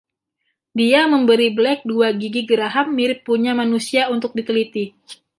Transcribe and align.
Dia 0.79 1.01
memberi 1.13 1.47
Black 1.57 1.79
dua 1.91 2.07
gigi 2.21 2.41
geraham 2.49 2.87
mirip 2.97 3.19
punya 3.27 3.51
manusia 3.61 4.03
untuk 4.15 4.31
diteliti. 4.37 4.85